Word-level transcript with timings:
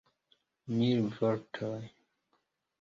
Mil 0.77 1.05
vortoj! 1.19 1.87